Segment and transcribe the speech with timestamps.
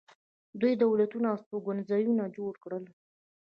[0.61, 2.83] دوی دولتونه او استوګنځایونه جوړ کړل.